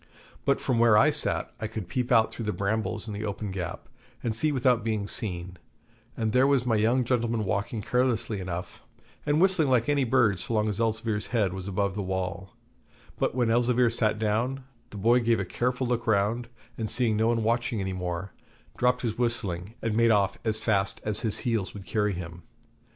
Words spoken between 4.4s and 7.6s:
without being seen and there was my young gentleman